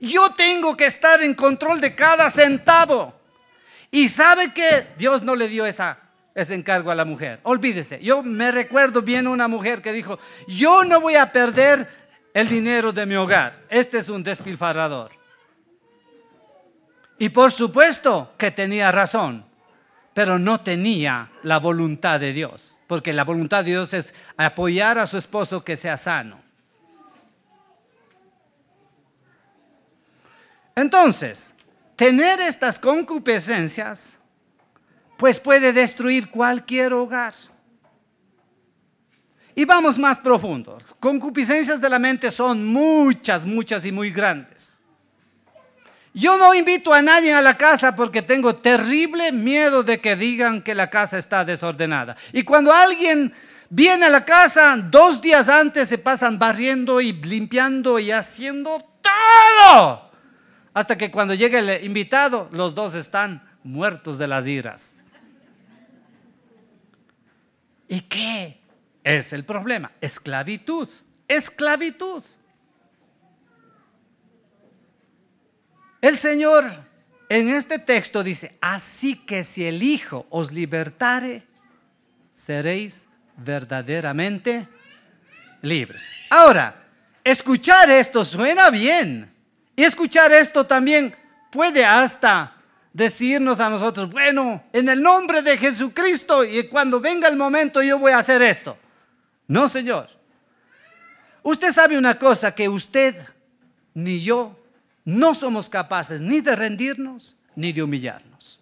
[0.00, 3.14] Yo tengo que estar en control de cada centavo.
[3.90, 7.40] Y sabe que Dios no le dio ese encargo a la mujer.
[7.42, 8.00] Olvídese.
[8.00, 11.88] Yo me recuerdo bien una mujer que dijo, yo no voy a perder
[12.34, 13.58] el dinero de mi hogar.
[13.68, 15.10] Este es un despilfarrador.
[17.18, 19.44] Y por supuesto que tenía razón,
[20.14, 25.06] pero no tenía la voluntad de Dios, porque la voluntad de Dios es apoyar a
[25.06, 26.47] su esposo que sea sano.
[30.78, 31.54] Entonces,
[31.96, 34.16] tener estas concupiscencias,
[35.16, 37.34] pues puede destruir cualquier hogar.
[39.56, 40.78] Y vamos más profundo.
[41.00, 44.76] Concupiscencias de la mente son muchas, muchas y muy grandes.
[46.14, 50.62] Yo no invito a nadie a la casa porque tengo terrible miedo de que digan
[50.62, 52.16] que la casa está desordenada.
[52.32, 53.32] Y cuando alguien
[53.68, 60.07] viene a la casa, dos días antes se pasan barriendo y limpiando y haciendo todo.
[60.78, 64.96] Hasta que cuando llega el invitado, los dos están muertos de las iras.
[67.88, 68.60] ¿Y qué
[69.02, 69.90] es el problema?
[70.00, 70.88] Esclavitud.
[71.26, 72.22] Esclavitud.
[76.00, 76.64] El Señor
[77.28, 81.42] en este texto dice, así que si el Hijo os libertare,
[82.32, 84.68] seréis verdaderamente
[85.60, 86.08] libres.
[86.30, 86.86] Ahora,
[87.24, 89.37] escuchar esto suena bien.
[89.78, 91.14] Y escuchar esto también
[91.52, 92.52] puede hasta
[92.92, 97.96] decirnos a nosotros, bueno, en el nombre de Jesucristo y cuando venga el momento yo
[97.96, 98.76] voy a hacer esto.
[99.46, 100.08] No, Señor.
[101.44, 103.24] Usted sabe una cosa, que usted
[103.94, 104.58] ni yo
[105.04, 108.58] no somos capaces ni de rendirnos ni de humillarnos.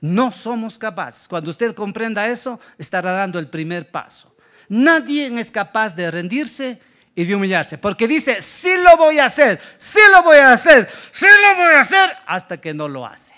[0.00, 1.28] No somos capaces.
[1.28, 4.34] Cuando usted comprenda eso, estará dando el primer paso.
[4.70, 6.80] Nadie es capaz de rendirse
[7.14, 10.88] y de humillarse, porque dice, sí lo voy a hacer, sí lo voy a hacer,
[11.12, 13.34] sí lo voy a hacer, hasta que no lo hace.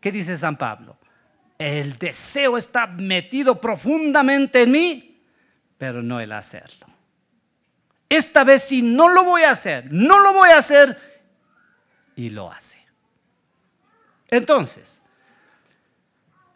[0.00, 0.96] ¿Qué dice San Pablo?
[1.58, 5.20] El deseo está metido profundamente en mí,
[5.78, 6.86] pero no el hacerlo.
[8.08, 10.96] Esta vez sí no lo voy a hacer, no lo voy a hacer
[12.16, 12.84] y lo hace.
[14.28, 15.00] Entonces,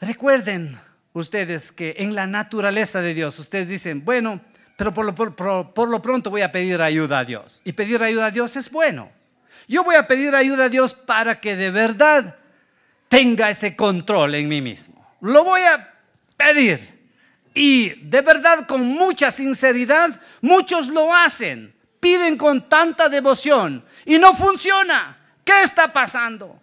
[0.00, 0.78] recuerden
[1.12, 4.40] ustedes que en la naturaleza de Dios, ustedes dicen, bueno,
[4.80, 5.14] pero por lo,
[5.74, 7.60] por lo, pronto voy a pedir ayuda a Dios.
[7.66, 9.10] Y pedir ayuda a Dios es bueno.
[9.68, 12.38] Yo voy a pedir ayuda a Dios para que de verdad
[13.06, 15.06] tenga ese control en mí mismo.
[15.20, 15.86] Lo voy a
[16.34, 16.80] pedir.
[17.52, 24.32] Y de verdad, con mucha sinceridad, muchos lo hacen, piden con tanta devoción y no
[24.32, 25.18] funciona.
[25.44, 26.58] ¿Qué está pasando?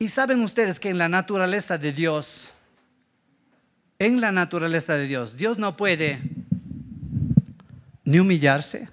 [0.00, 2.54] Y saben ustedes que en la naturaleza de Dios,
[3.98, 6.20] en la naturaleza de Dios, Dios no puede
[8.04, 8.88] ni humillarse,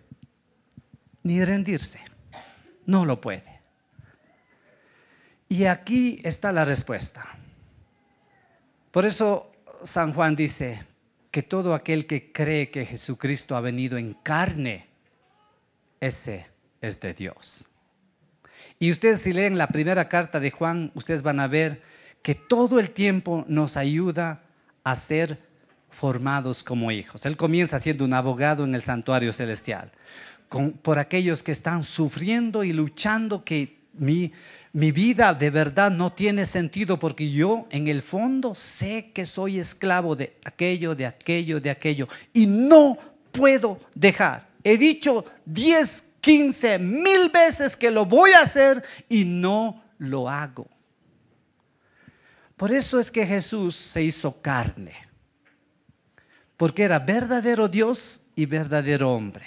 [1.24, 2.02] ni rendirse.
[2.86, 3.60] No lo puede.
[5.48, 7.26] Y aquí está la respuesta.
[8.92, 9.52] Por eso
[9.84, 10.84] San Juan dice
[11.32, 14.86] que todo aquel que cree que Jesucristo ha venido en carne,
[16.00, 16.48] ese
[16.82, 17.70] es de Dios.
[18.80, 21.82] Y ustedes si leen la primera carta de Juan, ustedes van a ver
[22.22, 24.42] que todo el tiempo nos ayuda
[24.86, 25.38] a ser
[25.90, 27.26] formados como hijos.
[27.26, 29.92] Él comienza siendo un abogado en el santuario celestial,
[30.82, 34.32] por aquellos que están sufriendo y luchando que mi,
[34.74, 39.58] mi vida de verdad no tiene sentido porque yo en el fondo sé que soy
[39.58, 42.08] esclavo de aquello, de aquello, de aquello.
[42.32, 42.98] Y no
[43.32, 44.48] puedo dejar.
[44.64, 50.68] He dicho 10, 15 mil veces que lo voy a hacer y no lo hago.
[52.58, 54.94] Por eso es que Jesús se hizo carne.
[56.58, 59.46] Porque era verdadero Dios y verdadero hombre.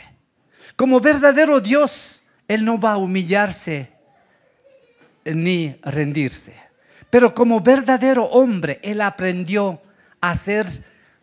[0.77, 3.91] Como verdadero Dios, Él no va a humillarse
[5.25, 6.57] ni rendirse.
[7.11, 9.81] Pero como verdadero hombre, él aprendió
[10.21, 10.67] a ser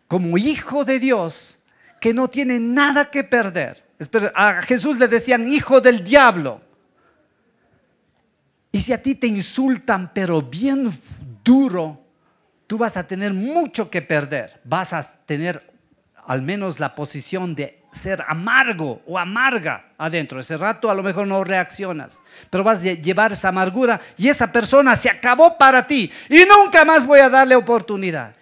[0.08, 1.62] como hijo de Dios,
[2.00, 3.84] que no tiene nada que perder.
[4.34, 6.60] A Jesús le decían hijo del diablo.
[8.72, 10.92] Y si a ti te insultan, pero bien
[11.46, 12.02] duro,
[12.66, 14.60] tú vas a tener mucho que perder.
[14.64, 15.62] Vas a tener
[16.26, 20.40] al menos la posición de ser amargo o amarga adentro.
[20.40, 24.50] Ese rato a lo mejor no reaccionas, pero vas a llevar esa amargura y esa
[24.52, 28.34] persona se acabó para ti y nunca más voy a darle oportunidad.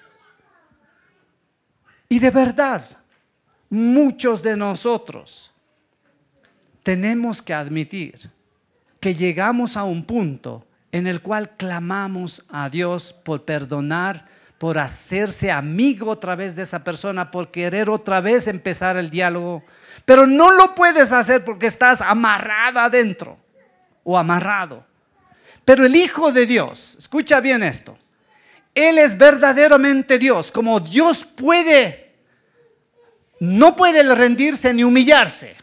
[2.08, 2.84] Y de verdad,
[3.68, 5.52] muchos de nosotros
[6.82, 8.30] tenemos que admitir
[8.98, 14.26] que llegamos a un punto en el cual clamamos a Dios por perdonar
[14.58, 19.64] por hacerse amigo otra vez de esa persona, por querer otra vez empezar el diálogo.
[20.04, 23.36] Pero no lo puedes hacer porque estás amarrado adentro
[24.04, 24.86] o amarrado.
[25.64, 27.98] Pero el Hijo de Dios, escucha bien esto,
[28.72, 32.14] Él es verdaderamente Dios, como Dios puede,
[33.40, 35.56] no puede rendirse ni humillarse,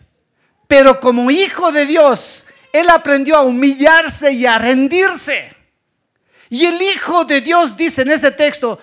[0.68, 5.54] pero como Hijo de Dios, Él aprendió a humillarse y a rendirse.
[6.50, 8.80] Y el Hijo de Dios dice en ese texto,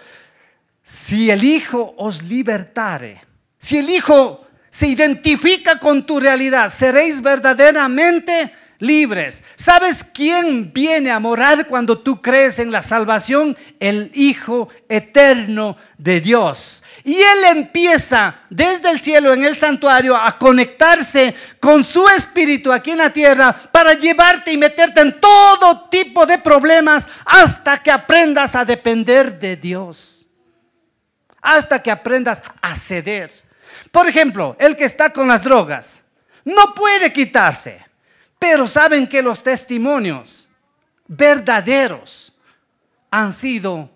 [0.83, 3.23] si el Hijo os libertare,
[3.59, 9.45] si el Hijo se identifica con tu realidad, seréis verdaderamente libres.
[9.57, 13.57] ¿Sabes quién viene a morar cuando tú crees en la salvación?
[13.81, 16.83] El Hijo eterno de Dios.
[17.05, 22.93] Y Él empieza desde el cielo en el santuario a conectarse con su espíritu aquí
[22.93, 28.55] en la tierra para llevarte y meterte en todo tipo de problemas hasta que aprendas
[28.55, 30.19] a depender de Dios
[31.41, 33.31] hasta que aprendas a ceder.
[33.91, 36.03] Por ejemplo, el que está con las drogas
[36.45, 37.85] no puede quitarse,
[38.39, 40.49] pero saben que los testimonios
[41.07, 42.33] verdaderos
[43.11, 43.91] han sido,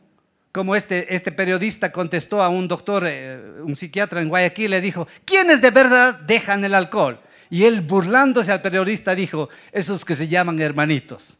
[0.51, 5.07] como este, este periodista contestó a un doctor, eh, un psiquiatra en Guayaquil, le dijo,
[5.25, 7.21] ¿quiénes de verdad dejan el alcohol?
[7.51, 11.39] Y él burlándose al periodista dijo, esos que se llaman hermanitos.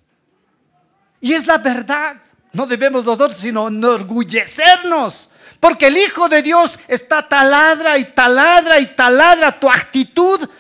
[1.21, 2.17] Y es la verdad.
[2.53, 5.31] No debemos nosotros sino enorgullecernos
[5.63, 10.51] porque el Hijo de Dios está taladra y taladra y taladra tu actitud.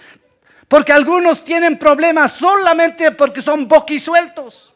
[0.72, 4.72] Porque algunos tienen problemas solamente porque son boquisueltos.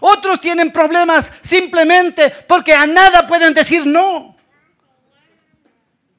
[0.00, 4.34] Otros tienen problemas simplemente porque a nada pueden decir no.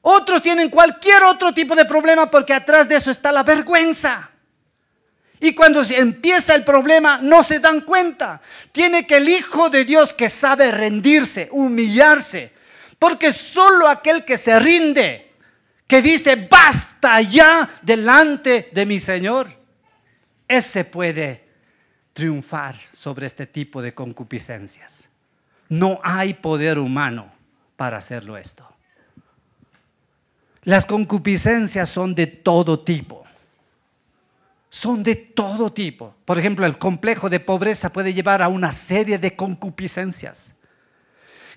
[0.00, 4.30] Otros tienen cualquier otro tipo de problema porque atrás de eso está la vergüenza.
[5.40, 8.40] Y cuando se empieza el problema no se dan cuenta.
[8.70, 12.52] Tiene que el Hijo de Dios que sabe rendirse, humillarse,
[13.00, 15.25] porque solo aquel que se rinde,
[15.86, 19.52] que dice, basta ya delante de mi Señor,
[20.48, 21.44] ese puede
[22.12, 25.08] triunfar sobre este tipo de concupiscencias.
[25.68, 27.30] No hay poder humano
[27.76, 28.66] para hacerlo esto.
[30.62, 33.24] Las concupiscencias son de todo tipo.
[34.68, 36.14] Son de todo tipo.
[36.24, 40.52] Por ejemplo, el complejo de pobreza puede llevar a una serie de concupiscencias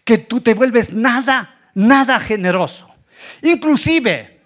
[0.03, 2.87] que tú te vuelves nada, nada generoso.
[3.41, 4.39] Inclusive,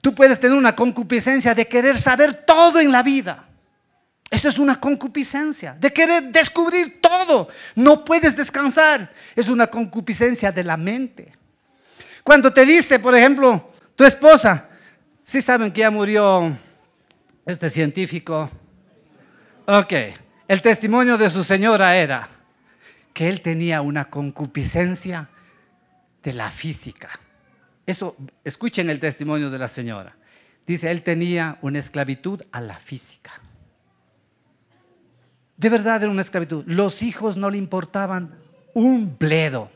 [0.00, 3.48] tú puedes tener una concupiscencia de querer saber todo en la vida.
[4.30, 7.48] Eso es una concupiscencia, de querer descubrir todo.
[7.74, 9.10] No puedes descansar.
[9.34, 11.32] Es una concupiscencia de la mente.
[12.22, 14.68] Cuando te dice, por ejemplo, tu esposa,
[15.24, 16.54] si saben que ya murió
[17.46, 18.50] este científico.
[19.64, 19.92] Ok,
[20.46, 22.28] el testimonio de su señora era,
[23.14, 25.30] que él tenía una concupiscencia
[26.22, 27.08] de la física.
[27.88, 30.14] Eso, escuchen el testimonio de la señora.
[30.66, 33.32] Dice, él tenía una esclavitud a la física.
[35.56, 36.64] De verdad era una esclavitud.
[36.66, 38.34] Los hijos no le importaban
[38.74, 39.70] un bledo.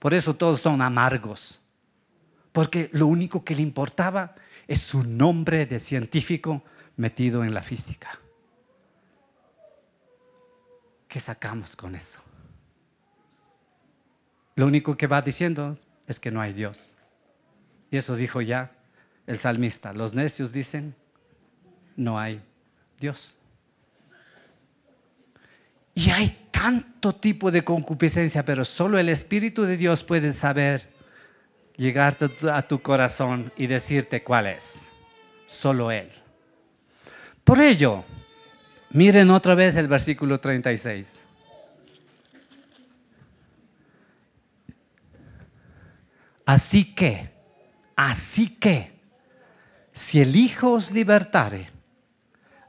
[0.00, 1.60] Por eso todos son amargos.
[2.52, 4.34] Porque lo único que le importaba
[4.68, 6.62] es su nombre de científico
[6.98, 8.20] metido en la física.
[11.08, 12.20] ¿Qué sacamos con eso?
[14.56, 16.92] Lo único que va diciendo es que no hay Dios.
[17.90, 18.70] Y eso dijo ya
[19.26, 19.92] el salmista.
[19.92, 20.94] Los necios dicen,
[21.96, 22.40] no hay
[22.98, 23.36] Dios.
[25.94, 30.88] Y hay tanto tipo de concupiscencia, pero solo el Espíritu de Dios puede saber
[31.76, 32.16] llegar
[32.52, 34.90] a tu corazón y decirte cuál es.
[35.48, 36.08] Solo Él.
[37.42, 38.04] Por ello,
[38.90, 41.24] miren otra vez el versículo 36.
[46.46, 47.30] Así que,
[48.08, 48.92] así que,
[49.92, 51.68] si el Hijo os libertare,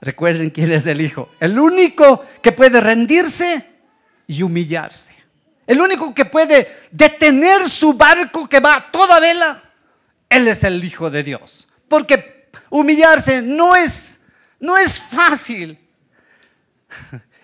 [0.01, 3.65] recuerden quién es el Hijo, el único que puede rendirse
[4.27, 5.15] y humillarse,
[5.67, 9.61] el único que puede detener su barco que va a toda vela,
[10.29, 11.67] Él es el Hijo de Dios.
[11.87, 14.19] Porque humillarse no es,
[14.59, 15.77] no es fácil.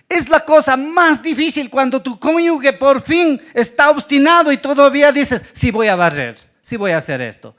[0.09, 5.41] Es la cosa más difícil cuando tu cónyuge por fin está obstinado y todavía dices,
[5.51, 7.55] sí voy a barrer, sí voy a hacer esto.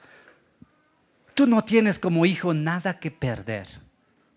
[1.39, 3.69] Tú no tienes como hijo nada que perder,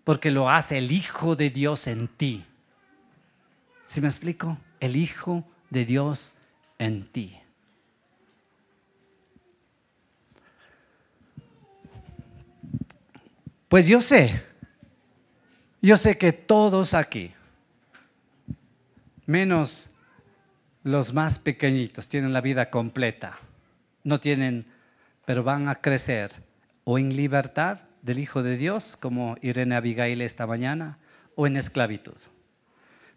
[0.04, 2.44] porque lo hace el Hijo de Dios en ti.
[3.86, 4.56] ¿Sí me explico?
[4.78, 6.34] El Hijo de Dios
[6.78, 7.36] en ti.
[13.68, 14.40] Pues yo sé,
[15.80, 17.32] yo sé que todos aquí,
[19.26, 19.90] menos
[20.84, 23.36] los más pequeñitos, tienen la vida completa.
[24.04, 24.64] No tienen,
[25.24, 26.51] pero van a crecer
[26.84, 30.98] o en libertad del Hijo de Dios, como Irene Abigail esta mañana,
[31.34, 32.16] o en esclavitud.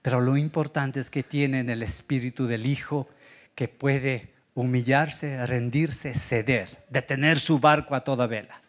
[0.01, 3.09] Pero lo importante es que tienen el espíritu del Hijo
[3.55, 8.61] que puede humillarse, rendirse, ceder, detener su barco a toda vela.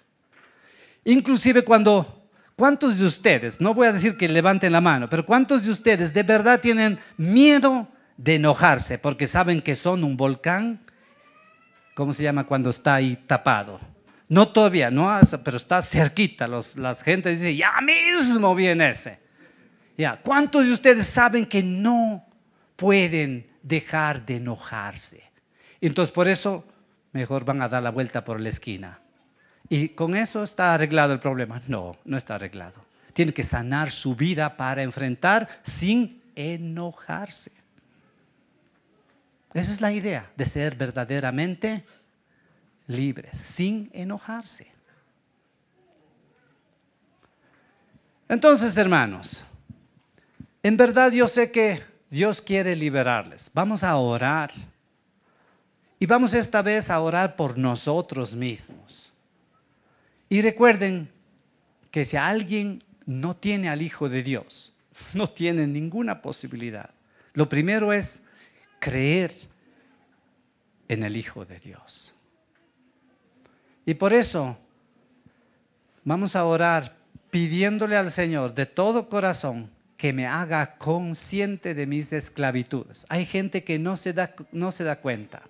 [1.05, 5.64] Inclusive cuando, ¿cuántos de ustedes, no voy a decir que levanten la mano, pero cuántos
[5.64, 7.86] de ustedes de verdad tienen miedo
[8.16, 10.80] de enojarse porque saben que son un volcán?
[11.94, 13.78] ¿Cómo se llama cuando está ahí tapado?
[14.28, 15.08] No todavía, no,
[15.44, 16.48] pero está cerquita.
[16.48, 19.20] Los, la gente dice, ya mismo viene ese.
[19.96, 22.24] Ya, ¿cuántos de ustedes saben que no
[22.74, 25.22] pueden dejar de enojarse?
[25.80, 26.64] Entonces por eso
[27.12, 29.00] mejor van a dar la vuelta por la esquina.
[29.68, 31.62] ¿Y con eso está arreglado el problema?
[31.66, 32.84] No, no está arreglado.
[33.14, 37.52] Tiene que sanar su vida para enfrentar sin enojarse.
[39.54, 41.84] Esa es la idea de ser verdaderamente
[42.87, 44.72] libre, sin enojarse.
[48.28, 49.45] Entonces, hermanos,
[50.62, 51.80] en verdad yo sé que
[52.11, 53.51] Dios quiere liberarles.
[53.55, 54.51] Vamos a orar.
[55.99, 59.12] Y vamos esta vez a orar por nosotros mismos.
[60.28, 61.09] Y recuerden
[61.91, 64.72] que si alguien no tiene al Hijo de Dios,
[65.14, 66.91] no tiene ninguna posibilidad.
[67.32, 68.24] Lo primero es
[68.80, 69.32] creer
[70.89, 72.15] en el Hijo de Dios.
[73.87, 74.59] Y por eso
[76.05, 76.95] vamos a orar
[77.30, 83.07] pidiéndole al Señor de todo corazón que me haga consciente de mis esclavitudes.
[83.09, 85.43] Hay gente que no se da, no se da cuenta.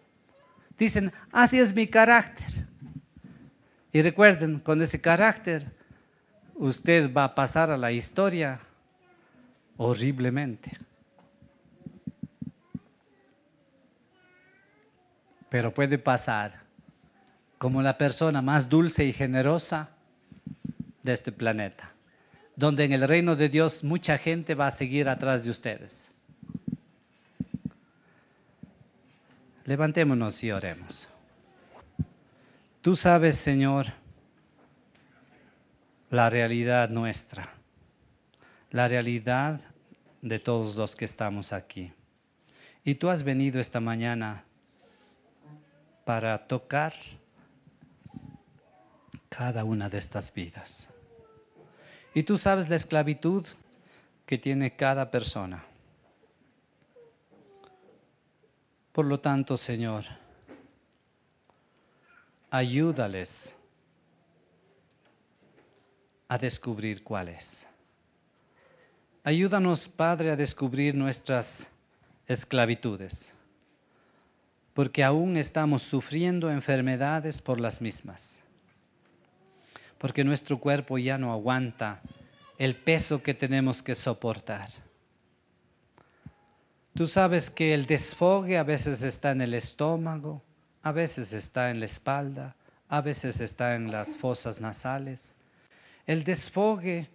[0.79, 2.67] Dicen, así es mi carácter.
[3.93, 5.67] Y recuerden, con ese carácter,
[6.55, 8.61] usted va a pasar a la historia
[9.79, 10.73] horriblemente.
[15.49, 16.66] Pero puede pasar
[17.67, 19.91] como la persona más dulce y generosa
[21.03, 21.91] de este planeta,
[22.55, 26.13] donde en el reino de Dios mucha gente va a seguir atrás de ustedes.
[29.65, 31.09] Levantémonos y oremos.
[32.83, 33.87] Tú sabes, Señor,
[36.09, 37.53] la realidad nuestra,
[38.71, 39.61] la realidad
[40.23, 41.93] de todos los que estamos aquí.
[42.85, 44.45] Y tú has venido esta mañana
[46.05, 46.93] para tocar
[49.29, 50.89] cada una de estas vidas.
[52.15, 53.45] Y tú sabes la esclavitud
[54.25, 55.65] que tiene cada persona.
[58.93, 60.05] Por lo tanto, Señor,
[62.51, 63.55] ayúdales
[66.29, 67.67] a descubrir cuál es.
[69.23, 71.71] Ayúdanos, Padre, a descubrir nuestras
[72.27, 73.33] esclavitudes,
[74.73, 78.41] porque aún estamos sufriendo enfermedades por las mismas,
[80.07, 82.01] porque nuestro cuerpo ya no aguanta
[82.59, 84.69] el peso que tenemos que soportar.
[86.95, 90.45] Tú sabes que el desfogue a veces está en el estómago,
[90.85, 92.55] a veces está en la espalda,
[92.89, 95.35] a veces está en las fosas nasales.
[96.07, 97.09] El desfogue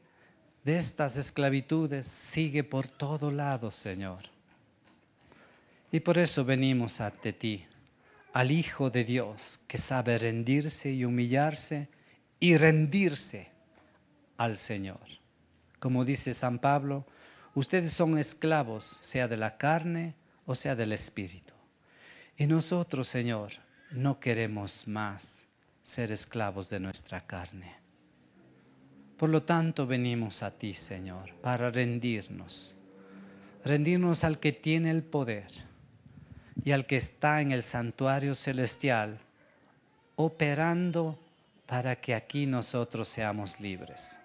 [0.66, 4.24] de estas esclavitudes sigue por todo lado, Señor.
[5.94, 7.66] Y por eso venimos ante ti,
[8.34, 11.88] al Hijo de Dios, que sabe rendirse y humillarse
[12.42, 13.50] y rendirse
[14.36, 15.00] al Señor.
[15.80, 17.06] Como dice San Pablo,
[17.56, 20.16] ustedes son esclavos, sea de la carne
[20.46, 21.54] o sea del Espíritu.
[22.36, 23.52] Y nosotros, Señor,
[23.92, 25.46] no queremos más
[25.84, 27.76] ser esclavos de nuestra carne.
[29.18, 32.76] Por lo tanto, venimos a ti, Señor, para rendirnos.
[33.64, 35.48] Rendirnos al que tiene el poder
[36.66, 39.20] y al que está en el santuario celestial,
[40.16, 41.20] operando
[41.72, 44.20] para que aquí nosotros seamos libres.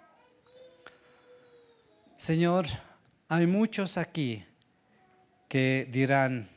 [2.16, 2.66] Señor,
[3.28, 4.44] hay muchos aquí
[5.48, 6.48] que dirán,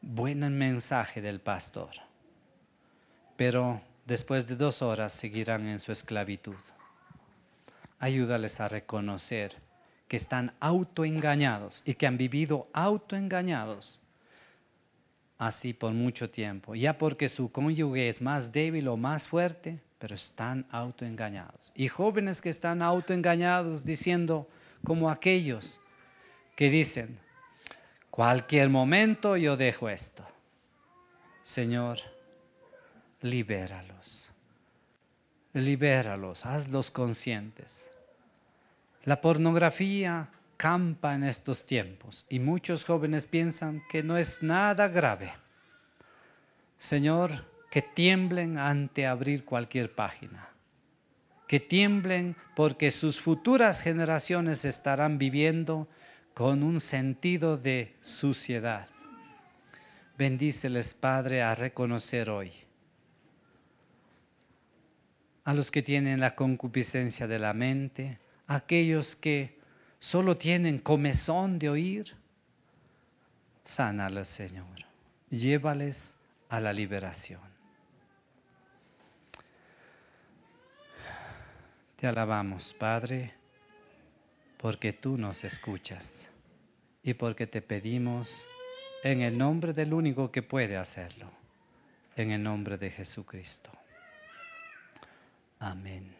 [0.00, 1.90] buen mensaje del pastor,
[3.36, 6.56] pero después de dos horas seguirán en su esclavitud.
[7.98, 9.54] Ayúdales a reconocer
[10.08, 14.00] que están autoengañados y que han vivido autoengañados
[15.36, 20.14] así por mucho tiempo, ya porque su cónyuge es más débil o más fuerte, pero
[20.14, 21.72] están autoengañados.
[21.74, 24.48] Y jóvenes que están autoengañados diciendo
[24.84, 25.80] como aquellos
[26.56, 27.18] que dicen,
[28.10, 30.26] cualquier momento yo dejo esto.
[31.44, 31.98] Señor,
[33.22, 34.30] libéralos.
[35.54, 37.86] Libéralos, hazlos conscientes.
[39.04, 45.32] La pornografía campa en estos tiempos y muchos jóvenes piensan que no es nada grave.
[46.78, 47.30] Señor,
[47.70, 50.48] que tiemblen ante abrir cualquier página,
[51.46, 55.88] que tiemblen porque sus futuras generaciones estarán viviendo
[56.34, 58.88] con un sentido de suciedad.
[60.16, 62.52] Bendíceles, Padre, a reconocer hoy
[65.48, 69.58] a los que tienen la concupiscencia de la mente, aquellos que
[69.98, 72.14] solo tienen comezón de oír,
[73.64, 74.66] sánales, Señor.
[75.30, 76.16] Llévales
[76.50, 77.47] a la liberación.
[81.98, 83.34] Te alabamos, Padre,
[84.56, 86.30] porque tú nos escuchas
[87.02, 88.46] y porque te pedimos
[89.02, 91.28] en el nombre del único que puede hacerlo,
[92.14, 93.72] en el nombre de Jesucristo.
[95.58, 96.14] Amén.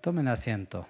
[0.00, 0.88] Tomen asiento.